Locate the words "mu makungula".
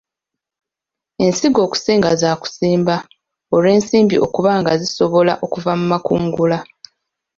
5.79-6.57